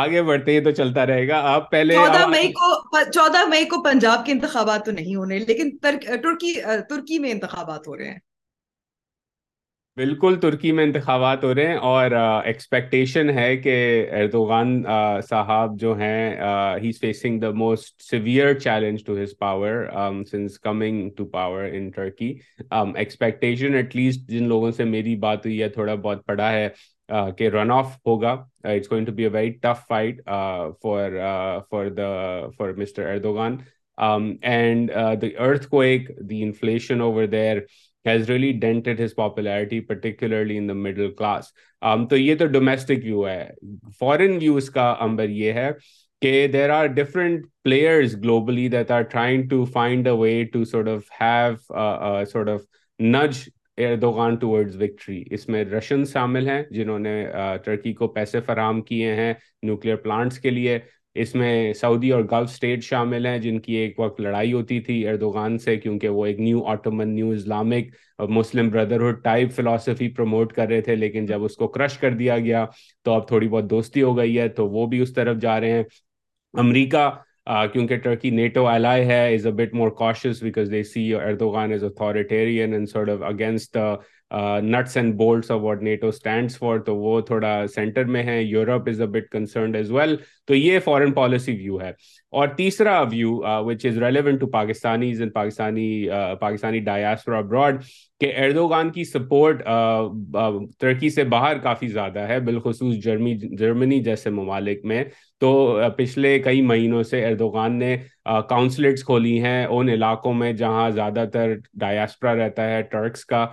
[0.03, 1.95] آگے بڑھتے ہیں تو چلتا رہے گا آپ پہلے
[3.13, 8.09] چودہ مئی کو پنجاب کے انتخابات تو نہیں ہونے لیکن ترکی میں انتخابات ہو رہے
[8.11, 8.19] ہیں
[9.97, 12.11] بالکل ترکی میں انتخابات ہو رہے ہیں اور
[12.49, 13.71] ایکسپیکٹیشن ہے کہ
[14.17, 14.67] اردوغان
[15.29, 16.29] صاحب جو ہیں
[16.83, 19.85] he is facing the most severe challenge to his power
[20.31, 22.31] since coming to power in Turkey
[22.97, 26.67] expectation at least جن لوگوں سے میری بات ہوئی ہے تھوڑا بہت پڑا ہے
[27.37, 28.31] کہ رن آف ہوگا
[28.73, 31.19] it's going to be a very tough fight for
[31.71, 32.11] for the
[32.57, 33.57] for Mr Erdogan
[34.51, 37.57] and the earth کو ایک دی انفلیشن اوور دیر
[38.13, 39.93] اس میں
[55.65, 57.23] رشین شامل ہیں جنہوں نے
[57.63, 60.79] ٹرکی کو پیسے فراہم کیے ہیں نیوکل پلانٹس کے لیے
[61.21, 64.95] اس میں سعودی اور گلف سٹیٹ شامل ہیں جن کی ایک وقت لڑائی ہوتی تھی
[65.07, 67.93] اردوغان سے کیونکہ وہ ایک neo Ottoman neo Islamic
[68.37, 72.37] Muslim Brotherhood type philosophy promote کر رہے تھے لیکن جب اس کو کرش کر دیا
[72.39, 72.65] گیا
[73.03, 75.71] تو اب تھوڑی بہت دوستی ہو گئی ہے تو وہ بھی اس طرف جا رہے
[75.77, 75.83] ہیں
[76.65, 77.09] امریکہ
[77.73, 81.83] کیونکہ ٹرکی نیٹو الائی ہے is a bit more cautious because they see Erdogan is
[81.83, 83.77] authoritarian and off against
[84.63, 88.89] nuts and bolts of what NATO stands for تو وہ تھوڑا سینٹر میں ہیں Europe
[88.89, 90.15] is a bit concerned as well
[90.47, 91.91] تو یہ foreign policy view ہے
[92.37, 97.81] اور تیسرا view which is relevant to Pakistani Pakistani diaspora abroad
[98.21, 99.61] کہ اردوغان کی سپورٹ
[100.79, 105.03] ترکی سے باہر کافی زیادہ ہے بالخصوص جرمی جرمنی جیسے ممالک میں
[105.39, 107.95] تو پچھلے کئی مہینوں سے اردوغان نے
[108.49, 113.45] کاؤنسلیٹس کھولی ہیں ان علاقوں میں جہاں زیادہ تر ڈایاسپرا رہتا ہے ٹرکس کا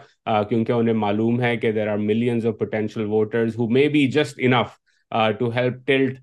[0.48, 4.40] کیونکہ انہیں معلوم ہے کہ there are millions of potential voters who may be just
[4.44, 4.76] enough
[5.38, 6.18] to help tilt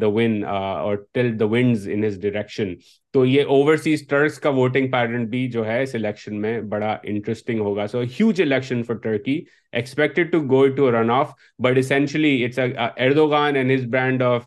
[0.00, 0.96] the one or
[1.40, 2.74] the winds in his direction
[3.12, 7.60] تو یہ اوورسیز ٹرکس کا ووٹنگ پیٹرن بھی جو ہے اس الیکشن میں بڑا انٹرسٹنگ
[7.64, 9.40] ہوگا so huge election for Turkey
[9.80, 11.32] expected to go to run off
[11.64, 14.46] but essentially it's Erdogan and his brand of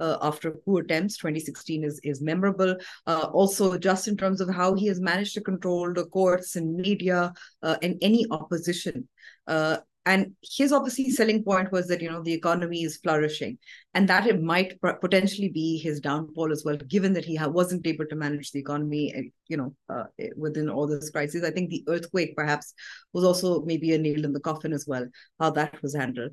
[0.00, 1.18] uh, after coup attempts.
[1.18, 2.76] 2016 is, is memorable.
[3.06, 6.74] Uh, also, just in terms of how he has managed to control the courts and
[6.74, 7.32] media
[7.62, 9.06] uh, and any opposition.
[9.46, 13.58] Uh, and his obviously selling point was that, you know, the economy is flourishing
[13.92, 17.86] and that it might potentially be his downfall as well, given that he ha wasn't
[17.86, 20.04] able to manage the economy, you know, uh,
[20.38, 21.44] within all this crisis.
[21.44, 22.72] I think the earthquake perhaps
[23.12, 25.06] was also maybe a nail in the coffin as well,
[25.38, 26.32] how that was handled.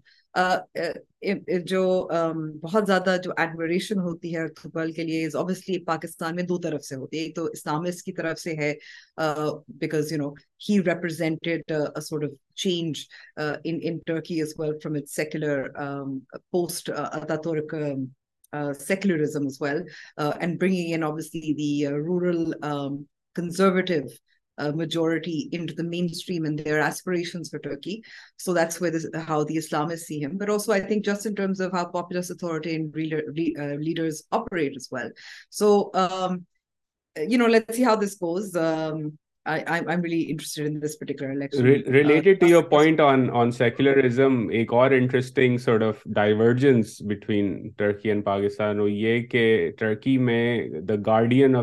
[1.66, 1.86] جو
[2.64, 6.96] بہت زیادہ جو ایڈمریشن ہوتی ہے ارتھوپل کے لیے obviously Pakistan میں دو طرف سے
[6.96, 8.74] ہوتی ہے ایک تو اسلامس کی طرف سے ہے
[9.84, 10.30] because you know
[10.70, 12.14] he represented of
[12.64, 13.02] change
[13.64, 15.68] in Turkey as well from it secular
[16.52, 16.90] post
[17.50, 17.76] Ataturk
[18.88, 19.82] secularism as well
[20.40, 22.44] and bringing in obviously the rural
[23.36, 24.00] conservative
[24.76, 28.02] majority in mention جسٹورٹی
[28.46, 28.82] well so this
[39.48, 40.88] Turkey
[50.18, 51.56] میں the guardian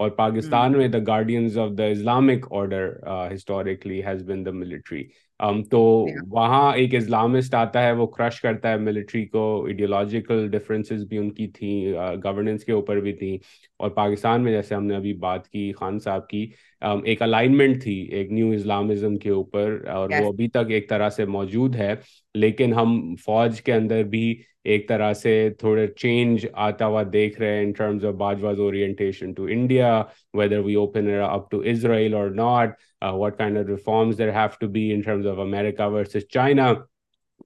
[0.00, 2.88] اور پاکستان میں the guardians of the Islamic order
[3.34, 5.02] historically has been the military
[5.70, 5.78] تو
[6.30, 11.30] وہاں ایک Islamist آتا ہے وہ کرش کرتا ہے ملٹری کو ایڈیولوجیکل ڈفرینسز بھی ان
[11.34, 11.82] کی تھیں
[12.24, 13.36] گورننس کے اوپر بھی تھیں
[13.84, 16.46] اور پاکستان میں جیسے ہم نے ابھی بات کی خان صاحب کی
[17.04, 21.24] ایک الائنمنٹ تھی ایک نیو اسلامزم کے اوپر اور وہ ابھی تک ایک طرح سے
[21.36, 21.92] موجود ہے
[22.34, 24.34] لیکن ہم فوج کے اندر بھی
[24.74, 29.32] ایک طرح سے تھوڑے چینج آتا ہوا دیکھ رہے ہیں in terms of Bajwa's orientation
[29.32, 30.02] to India
[30.36, 34.32] whether we open it up to Israel or not, uh, what kind of reforms there
[34.32, 36.68] have to be in terms of America versus China.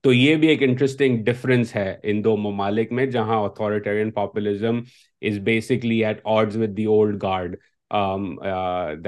[0.04, 4.78] تو یہ بھی ایک interesting difference ہے ان دو ممالک میں جہاں authoritarian populism
[5.30, 7.56] is basically at odds with the old guard
[7.92, 8.98] لانون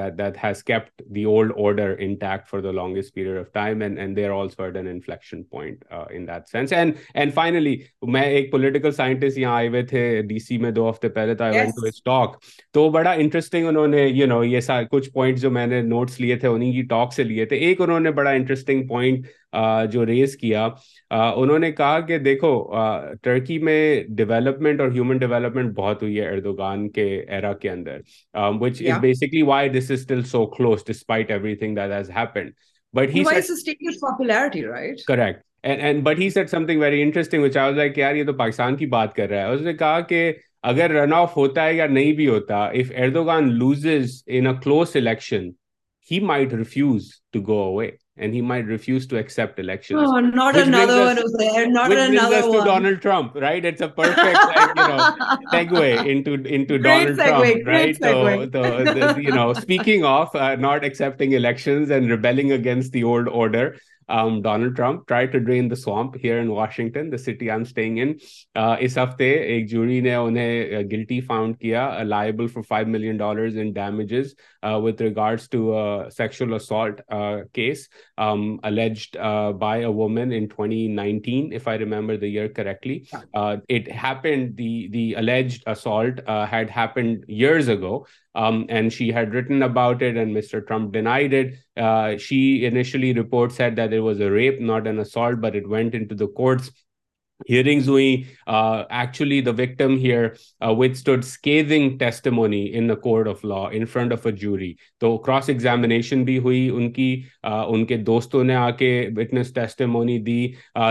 [7.34, 7.76] finally
[8.12, 11.44] میں ایک پولیٹیکل سائنٹسٹ یہاں آئے ہوئے تھے ڈی سی میں دو ہفتے پہلے تو
[11.44, 12.36] آئی وان ٹاک
[12.74, 13.76] تو بڑا انٹرسٹنگ
[14.90, 18.00] کچھ پوائنٹ جو میں نے نوٹس لیے تھے انہیں ٹاک سے لیے تھے ایک انہوں
[18.00, 19.26] نے بڑا انٹرسٹنگ پوائنٹ
[19.92, 20.66] جو ریز کیا
[21.14, 22.52] انہوں نے کہا کہ دیکھو
[23.22, 27.98] ٹرکی میں ڈیولپمنٹ اور ہیومن ڈیولپمنٹ بہت ہوئی ہے اردوگان کے ایرا کے اندر
[28.60, 32.52] which is is basically why this still so close despite everything that has happened
[32.94, 34.70] but ڈسپائٹنگ
[35.08, 35.40] correct
[36.04, 37.46] but he said something very interesting
[37.96, 40.32] یار یہ تو پاکستان کی بات کر رہا ہے اس نے کہا کہ
[40.70, 44.96] اگر رن آف ہوتا ہے یا نہیں بھی ہوتا if Erdogan loses in a close
[44.96, 45.48] election
[46.10, 47.88] he might refuse to go away
[48.26, 49.18] not
[60.82, 63.02] accepting rebelling against the
[64.42, 67.12] Donald Trump try to ڈرمپٹنگ
[68.84, 69.30] اس ہفتے
[70.34, 70.46] نے
[70.92, 74.34] گلٹی فاؤنڈ کیا liable for five million damages
[74.82, 76.52] with ریگارڈینٹلیپنڈ
[85.66, 86.10] assault
[88.36, 91.50] Trump denied
[92.26, 93.58] she انشلی reports
[94.06, 95.00] was a Ripa not and
[95.44, 96.70] but vents
[97.50, 100.24] hearings ہوئیں actually the victim here
[100.78, 105.16] with stood اسکیزنگ testimony in the court of law in front of a jury تو
[105.26, 107.10] cross examination بھی ہوئی ان کی
[107.72, 110.46] ان کے دوستوں نے آ کے witness testimony دی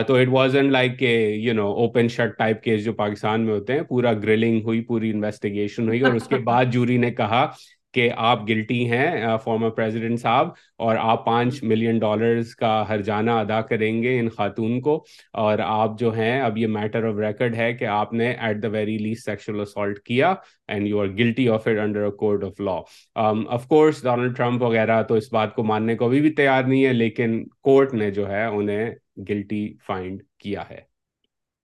[0.07, 3.53] تو اٹ واز ان لائک کہ you know open shut type case جو پاکستان میں
[3.53, 7.45] ہوتے ہیں پورا گرلنگ ہوئی پوری انویسٹیگیشن ہوئی اور اس کے بعد جوری نے کہا
[7.93, 10.49] کہ آپ گلٹی ہیں فارمر پریزیڈنٹ صاحب
[10.85, 12.99] اور آپ پانچ ملین ڈالرز کا ہر
[13.29, 15.03] ادا کریں گے ان خاتون کو
[15.43, 18.67] اور آپ جو ہیں اب یہ میٹر آف ریکڈ ہے کہ آپ نے at the
[18.77, 20.33] very least sexual assault کیا
[20.67, 22.79] and you are guilty of it under court of law
[23.55, 26.85] of course Donald Trump وغیرہ تو اس بات کو ماننے کو ابھی بھی تیار نہیں
[26.85, 28.89] ہے لیکن کورٹ نے جو ہے انہیں
[29.29, 30.79] گلٹی فائنڈ کیا ہے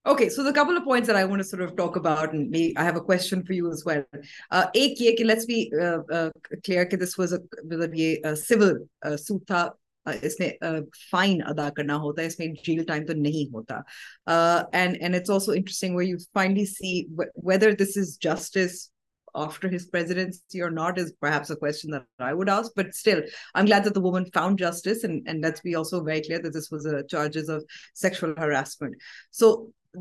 [0.07, 2.49] Okay, so the couple of points that I want to sort of talk about, and
[2.49, 4.05] maybe I have a question for you as well.
[4.49, 6.29] Uh, a, let's be uh, uh,
[6.63, 7.89] clear that this was a, was
[8.23, 9.45] a civil uh, suit.
[9.47, 9.73] Tha.
[10.21, 12.25] اس میں a uh, fine ada karna hota.
[12.29, 13.79] It's not jail time to nahi hota.
[14.33, 16.91] Uh, and and it's also interesting where you finally see
[17.49, 18.77] whether this is justice
[19.47, 22.71] after his presidency or not is perhaps a question that I would ask.
[22.81, 23.21] But still,
[23.55, 25.03] I'm glad that the woman found justice.
[25.09, 27.69] And and let's be also very clear that this was a charges of
[28.05, 28.95] sexual harassment.
[29.41, 29.51] So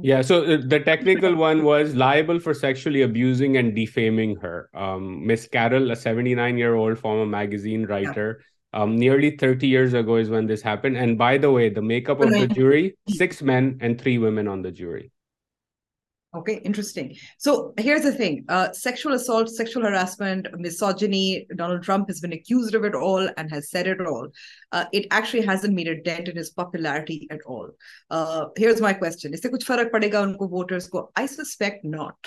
[0.03, 4.68] Yeah, so uh, the technical one was liable for sexually abusing and defaming her.
[4.75, 10.46] Um, Miss Carroll, a 79-year-old former magazine writer, um, nearly 30 years ago is when
[10.46, 10.96] this happened.
[10.96, 14.62] And by the way, the makeup of the jury, 6 men and 3 women on
[14.62, 15.05] the jury.
[16.37, 17.16] Okay, interesting.
[17.38, 22.75] So here's the thing uh, sexual assault, sexual harassment, misogyny, Donald Trump has been accused
[22.75, 24.29] of it all and has said it all.
[24.70, 27.70] Uh, it actually hasn't made a dent in his popularity at all.
[28.11, 31.11] Uh, here's my question Is there any difference padega unko voters ko?
[31.16, 32.18] I suspect not.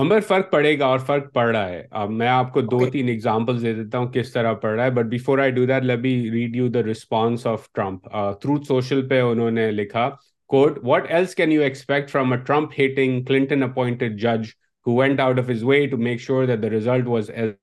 [0.00, 3.60] امر فرق پڑے گا اور فرق پڑ رہا ہے میں آپ کو دو تین ایگزامپل
[3.62, 6.12] دے دیتا ہوں کس طرح پڑ رہا ہے but before I do that let me
[6.32, 8.06] read you the response of Trump
[8.40, 10.08] through social پہ انہوں نے لکھا
[10.50, 15.46] Quote, what else can you expect from a Trump-hating, Clinton-appointed judge who went out of
[15.46, 17.54] his way to make sure that the result was as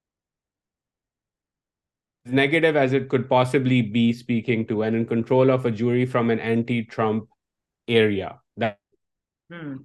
[2.23, 6.29] negative as it could possibly be, speaking to and in control of a jury from
[6.29, 7.27] an anti-Trump
[7.89, 8.39] area?
[8.55, 8.79] That
[9.51, 9.79] hmm.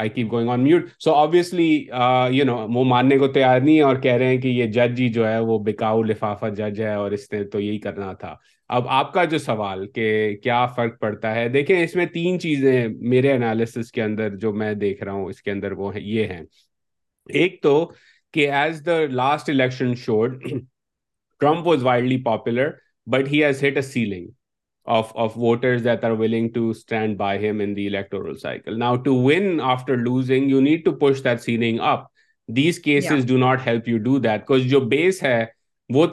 [0.00, 1.66] I keep going on mute so obviously
[2.36, 5.00] you know وہ ماننے کو تیار نہیں ہے اور کہہ رہے ہیں کہ یہ جج
[5.00, 8.34] ہی جو ہے وہ بکاؤ لفافہ جج ہے اور اس نے تو یہی کرنا تھا
[8.76, 10.06] اب آپ کا جو سوال کہ
[10.42, 14.72] کیا فرق پڑتا ہے دیکھیں اس میں تین چیزیں میرے انالیسس کے اندر جو میں
[14.84, 16.42] دیکھ رہا ہوں اس کے اندر وہ یہ ہیں
[17.42, 17.84] ایک تو
[18.32, 20.42] کہ as the last election showed
[21.40, 22.70] Trump was widely popular
[23.12, 24.28] but he has hit a ceiling
[24.86, 26.68] وہ تو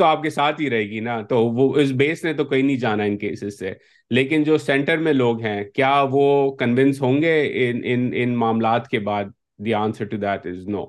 [0.05, 3.17] آپ کے ساتھ رہے گی نا تو اس بیس نے تو کہیں نہیں جانا ان
[3.17, 3.71] کیسز سے
[4.15, 6.25] لیکن جو سینٹر میں لوگ ہیں کیا وہ
[6.59, 9.25] کنوینس ہوں گے معاملات کے بعد
[9.65, 10.85] the answer to that is no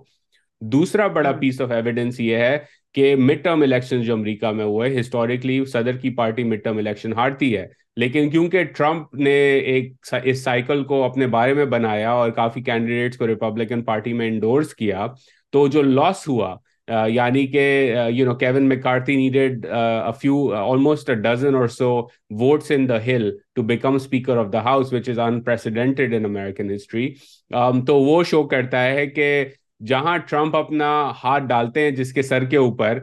[0.73, 2.57] دوسرا بڑا پیس آف ایویڈینس یہ ہے
[2.95, 7.13] کہ مڈ ٹرم الیکشن جو امریکہ میں ہوئے ہسٹوریکلی صدر کی پارٹی مڈ ٹرم الیکشن
[7.17, 7.67] ہارتی ہے
[8.01, 13.19] لیکن کیونکہ ٹرمپ نے ایک اس سائیکل کو اپنے بارے میں بنایا اور کافی کینڈیڈیٹس
[13.19, 15.07] کو ریپبلکن پارٹی میں انڈورس کیا
[15.53, 16.55] تو جو لاس ہوا
[17.09, 17.65] یعنی کہ
[18.13, 18.69] you know Kevin
[19.09, 19.67] needed
[20.21, 21.91] few almost a dozen or so
[22.41, 26.75] votes in the hill to become speaker of the house which is unprecedented in American
[26.75, 27.09] history
[27.87, 29.33] تو وہ شو کرتا ہے کہ
[29.89, 30.91] جہاں ٹرمپ اپنا
[31.25, 32.99] ہاتھ ڈالتے ہیں جس کے سر کے اوپر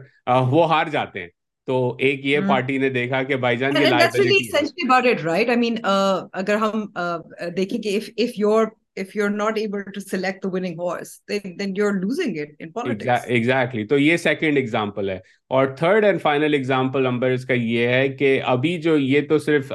[0.50, 1.28] وہ ہار جاتے ہیں
[1.66, 1.76] تو
[2.08, 3.76] ایک یہ پارٹی نے دیکھا کہ بھائی جان
[6.32, 6.86] اگر ہم
[7.56, 7.98] دیکھیں کہ
[13.88, 15.18] تو یہ سیکنڈ ایگزامپل ہے
[15.58, 16.70] اور تھرڈ اینڈ
[17.06, 19.72] نمبر اس کا یہ ہے کہ ابھی جو یہ تو صرف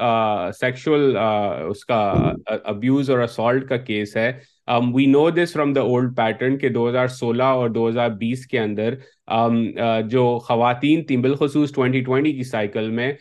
[0.60, 4.30] سیکشل ابیوز اور اسالٹ کا کیس ہے
[4.94, 8.46] we know this from the old pattern کہ دو ہزار سولہ اور دو ہزار بیس
[8.46, 8.94] کے اندر
[10.10, 13.12] جو خواتین تھیں بالخصوص 2020 کی سائیکل میں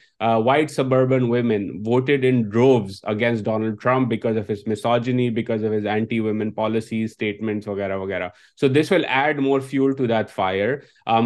[0.46, 5.72] white suburban women voted in droves against Donald Trump because of his misogyny because of
[5.78, 8.28] his anti women policies statements وغیرہ وغیرہ
[8.62, 10.74] so this will add more fuel to that fire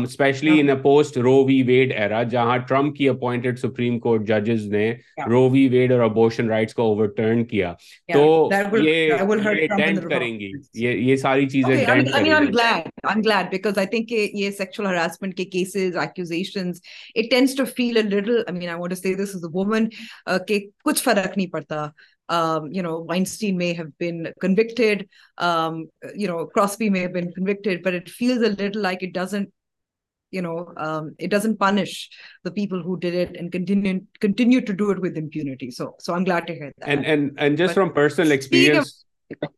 [0.04, 4.66] especially in a post Roe v Wade era جہاں Trump کی appointed Supreme Court ججز
[4.72, 4.90] نے
[5.30, 7.74] Roe v Wade اور abortion rights کو overturn کیا
[8.14, 8.50] تو
[8.86, 9.16] یہ
[9.78, 10.52] ڈینٹ کریں گی
[10.86, 13.30] یہ ساری چیزیں ڈینٹ کریں
[13.94, 16.82] گی sexual harassment ke cases, accusations,
[17.22, 19.52] it tends to feel a little, I mean, I want to say this as a
[19.60, 19.90] woman,
[20.28, 21.92] uh, ke kuch farak nahi padta.
[22.38, 25.08] Um, you know, Weinstein may have been convicted,
[25.40, 25.86] um,
[26.24, 29.50] you know, Crosby may have been convicted, but it feels a little like it doesn't,
[30.38, 30.58] you know,
[30.90, 31.96] um, it doesn't punish
[32.44, 33.96] the people who did it and continue
[34.28, 35.72] continue to do it with impunity.
[35.80, 36.90] So, so I'm glad to hear that.
[36.96, 39.04] And and and just but from personal experience,
[39.42, 39.50] of,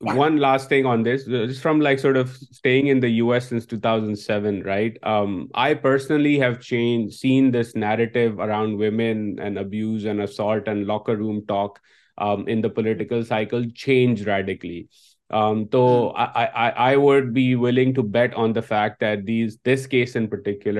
[0.00, 1.24] one last thing on this
[1.62, 3.04] from like and
[4.18, 4.98] seven right
[5.62, 6.36] I personally
[7.20, 9.40] seen this narrative around women and
[10.86, 11.14] larger
[12.74, 14.82] political cycle change radically
[17.34, 18.94] we willing to bet on the fact
[19.28, 20.78] this this case and it'll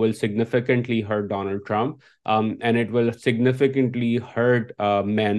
[0.00, 1.92] will significantly hurt Donald Trump
[2.64, 4.64] and it will significantly hurt
[5.06, 5.38] main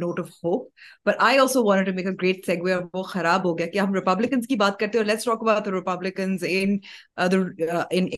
[0.00, 0.68] note of hope
[1.06, 3.78] but I also want to make a great segue اور وہ خراب ہو گیا کہ
[3.78, 6.76] ہم Republicans کی بات کرتے ہیں اور let's talk about Republicans in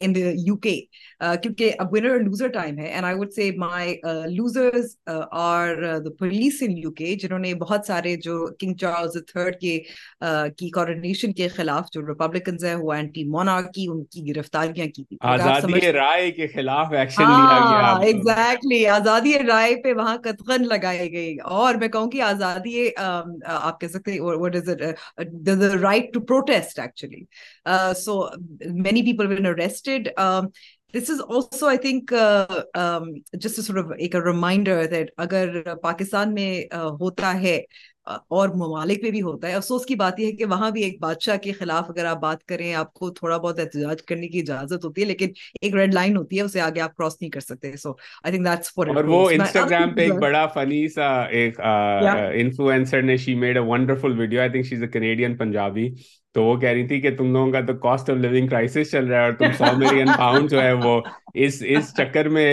[0.00, 0.74] in the U K
[1.42, 3.94] کیونکہ اب ونر لوزر ٹائم ہے and I would say my
[4.36, 4.94] losers
[5.44, 9.78] are the police in U K جنہوں نے بہت سارے جو کنگ چارلز تھرڈ کے
[10.58, 15.16] کی کورونیشن کے خلاف جو ریپبلکنز ہیں وہ اینٹی مونارکی ان کی گرفتاریاں کی تھی
[15.34, 21.32] آزادی رائے کے خلاف ایکشن لیا گیا ایگزیکٹلی آزادی رائے پہ وہاں قطغن لگائے گئے
[21.64, 24.18] اور میں کہوں کہ آزادی آپ کہہ سکتے
[26.62, 28.08] سکتےس
[28.86, 29.52] مینی پیپلو
[29.84, 30.04] تھنک
[30.94, 31.08] جس
[33.58, 36.50] از ایک ریمائنڈر پاکستان میں
[37.00, 37.58] ہوتا ہے
[38.36, 40.98] اور ممالک میں بھی ہوتا ہے افسوس کی بات یہ ہے کہ وہاں بھی ایک
[41.00, 44.84] بادشاہ کے خلاف اگر آپ بات کریں آپ کو تھوڑا بہت احتجاج کرنے کی اجازت
[44.84, 45.28] ہوتی ہے لیکن
[45.60, 47.92] ایک ریڈ لائن ہوتی ہے اسے آگے آپ کراس نہیں کر سکتے so
[48.22, 51.08] I think that's for اور وہ انسٹاگرام پہ ایک بڑا فنی سا
[51.40, 55.88] ایک انفلوئنسر نے she made a wonderful video I think she is a Canadian Punjabi
[56.34, 59.06] تو وہ کہہ رہی تھی کہ تم لوگوں کا تو کاسٹ آف لیونگ کرائسس چل
[59.08, 61.00] رہا ہے اور تم سو ملین پاؤنڈ جو ہے وہ
[61.44, 62.48] اس اس چکر میں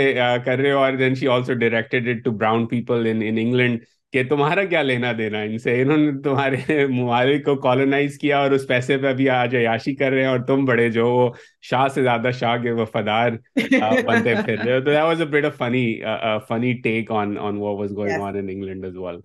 [0.46, 3.80] کر رہے ہو اور then she also directed it to brown people in England
[4.14, 6.56] کہ تمہارا کیا لینا دینا ان سے انہوں نے تمہارے
[6.88, 10.40] ممالک کو کالونائز کیا اور اس پیسے پہ ابھی آج عیاشی کر رہے ہیں اور
[10.48, 11.30] تم بڑے جو وہ
[11.70, 15.46] شاہ سے زیادہ شاہ کے وفادار بنتے پھر رہے ہو تو that was a bit
[15.52, 18.22] of funny uh, a funny take on on what was going yes.
[18.30, 19.22] on in England as well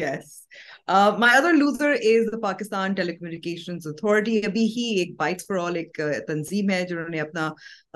[0.00, 0.32] yes
[0.88, 5.76] uh, my other loser is the Pakistan Telecommunications Authority ابھی ہی ایک bites for all
[5.82, 7.46] ایک تنظیم ہے جنہوں نے اپنا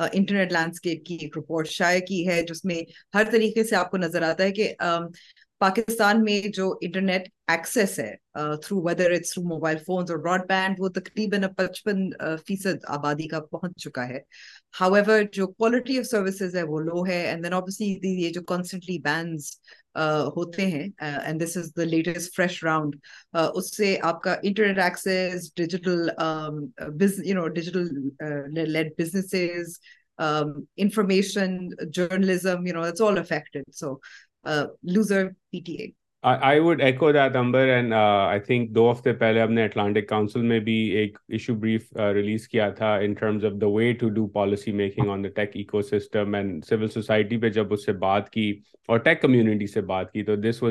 [0.04, 2.78] internet uh, landscape کی ایک رپورٹ شائع کی ہے جس میں
[3.16, 4.72] ہر طریقے سے آپ کو نظر آتا ہے کہ
[5.60, 10.76] پاکستان میں جو انٹرنیٹ ایکسیس ہے through whether it's through mobile phones اور براڈ بینڈ
[10.80, 12.08] وہ تقریباً پچپن
[12.48, 14.18] فیصد آبادی کا پہنچ چکا ہے
[14.80, 18.42] ہاؤ ایور جو کوالٹی آف سروسز ہے وہ لو ہے اینڈ دین آبیسلی یہ جو
[18.54, 19.50] کانسٹنٹلی بینز
[20.36, 22.96] ہوتے ہیں and this is the latest fresh round
[23.60, 26.08] اس سے آپ کا internet access digital
[27.54, 27.88] digital
[28.72, 29.78] led businesses
[30.22, 31.56] information
[31.94, 33.94] journalism you know it's all affected so
[35.52, 36.30] کیا
[42.70, 42.98] تھا
[44.32, 45.50] policy making on the tech
[45.90, 46.36] ecosystem
[46.68, 48.50] civil society پہ جب اس سے بات کی
[48.88, 50.62] اور ٹیک کمیونٹی سے بات کی تو دس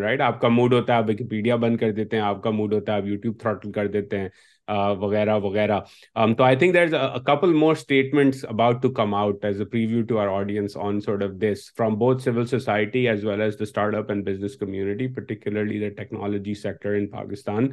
[0.00, 2.94] رائٹ آپ کا موڈ ہوتا ہے وکیپیڈیا بند کر دیتے ہیں آپ کا موڈ ہوتا
[2.96, 4.28] ہے آپ یوٹیوب تھراٹل کر دیتے ہیں
[4.68, 5.78] وغیرہ وغیرہ
[6.38, 10.04] تو I think there is couple more statements about to come out as a preview
[10.08, 13.62] to our audience on sort of this from both civil society as well as the
[13.94, 17.68] startup and business community particularly the technology sector in Pakistan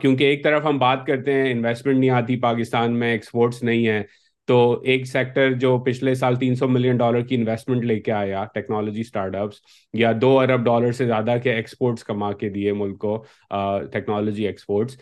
[0.00, 4.02] کیونکہ ایک طرف ہم بات کرتے ہیں investment نہیں آتی پاکستان میں ایکسپورٹس نہیں ہیں
[4.46, 4.54] تو
[4.92, 9.00] ایک سیکٹر جو پچھلے سال تین سو ملین ڈالر کی انویسٹمنٹ لے کے آیا ٹیکنالوجی
[9.00, 9.60] اسٹارٹ اپس
[10.00, 13.16] یا دو ارب ڈالر سے زیادہ کے ایکسپورٹس کما کے دیے ملک کو
[13.92, 14.96] ٹیکنالوجی ایکسپورٹس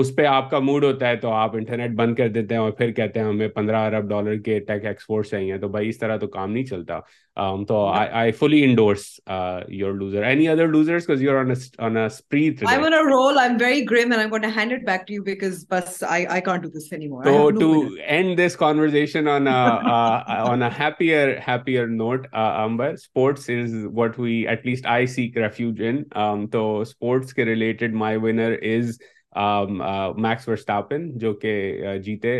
[0.00, 2.70] اس پہ آپ کا موڈ ہوتا ہے تو آپ انٹرنیٹ بند کر دیتے ہیں اور
[2.78, 6.16] پھر کہتے ہیں ہمیں پندرہ ارب ڈالر کے ٹیک ایکسپورٹس چاہیے تو بھائی اس طرح
[6.16, 6.98] تو کام نہیں چلتا
[7.40, 8.00] um so yeah.
[8.00, 11.96] i i fully endorse uh your loser any other losers because you're on a on
[11.96, 12.66] a spree today.
[12.72, 15.12] i'm on a roll i'm very grim and i'm going to hand it back to
[15.12, 18.02] you because bus i i can't do this anymore so no to winner.
[18.18, 19.60] end this conversation on a
[19.94, 25.04] uh on a happier happier note uh amber sports is what we at least i
[25.16, 28.98] seek refuge in um so sports related my winner is
[29.36, 32.30] Max um, Verstappen uh, جو کہ uh, جیتے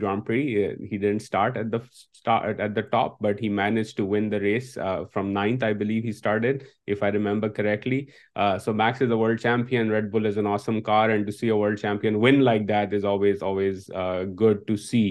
[0.00, 4.38] grand prix he didn't start at at the top but he manage to win the
[4.40, 4.72] race
[5.14, 8.04] from ninth I believe he start if I remember correctly
[8.64, 11.46] so Max is a world champion Red Bull is an awesome car and to see
[11.50, 13.88] a world champion win like that is always always
[14.40, 15.10] good to see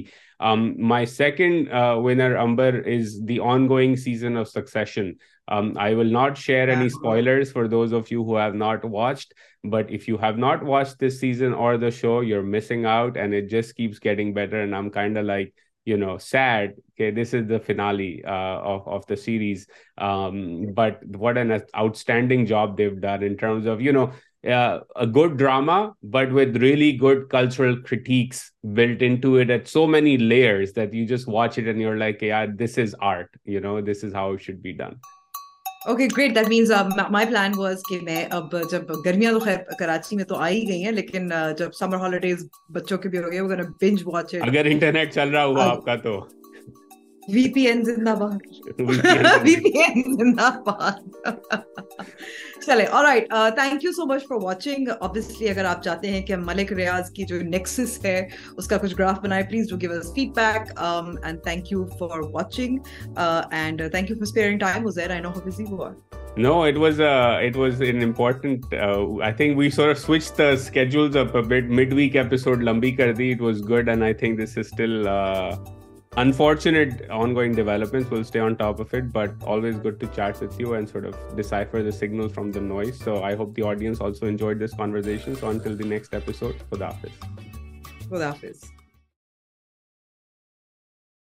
[0.88, 1.68] my second
[2.06, 3.38] winner Amber is the
[3.70, 5.12] ongoing season of Succession
[5.50, 9.34] Um, I will not share any spoilers for those of you who have not watched,
[9.64, 13.34] but if you have not watched this season or the show, you're missing out, and
[13.34, 14.62] it just keeps getting better.
[14.62, 15.54] And I'm kind of like,
[16.18, 16.74] sad.
[16.94, 18.60] Okay, this is the finale uh,
[18.96, 19.68] of the series.
[19.98, 23.80] Um, but what an outstanding job they've done in terms of,
[24.46, 29.88] uh, a good drama, but with really good cultural critiques built into it at so
[29.88, 33.30] many layers that you just watch it and you're like, yeah, this is art.
[33.46, 34.98] This is how it should be done.
[35.90, 36.70] Okay great that means
[37.12, 40.68] my plan was کہ میں اب جب گرمیاں تو خیر کراچی میں تو آ ہی
[40.68, 42.44] گئی ہیں لیکن جب سمر ہالیڈیز
[42.76, 43.50] بچوں کے بھی ہو گئے وہ
[43.82, 46.20] بنج واچ اگر انٹرنیٹ چل رہا ہوا آپ کا تو
[47.34, 48.82] وی پی این زندہ باد
[49.44, 51.56] وی پی این زندہ باد
[52.68, 56.36] چلے اور right thank you so much for watching obviously اگر آپ چاہتے ہیں کہ
[56.38, 58.18] ملک ریاض کی جو نیکسس ہے
[58.58, 60.72] اس کا کچھ گراف بنائے please do give us feedback
[61.26, 62.78] and thank you for watching
[63.52, 65.92] and thank you for sparing time was there I know how busy you are
[66.38, 71.36] no it was it was an important I think we sort switch the schedules up
[71.38, 74.58] a bit mid week episode لمبی کر دی it was good and I think this
[74.58, 75.06] is still
[76.22, 76.90] unfortunate
[77.36, 80.32] ongoing developments whilst on top of it but always good to چار
[81.36, 85.10] decipher the signals from the noise so I hope دنس all enjoyed دس کانور
[85.94, 86.82] نسٹوڈ فرد
[88.22, 88.77] office